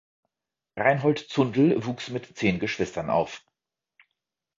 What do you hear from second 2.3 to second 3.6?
zehn Geschwistern auf.